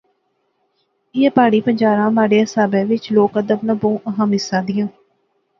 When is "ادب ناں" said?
3.41-3.77